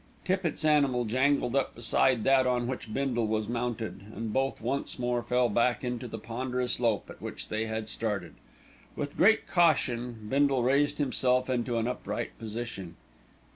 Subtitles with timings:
[0.25, 5.21] Tippitt's animal jangled up beside that on which Bindle was mounted, and both once more
[5.21, 8.33] fell back into the ponderous lope at which they had started.
[8.95, 12.95] With great caution Bindle raised himself into an upright position.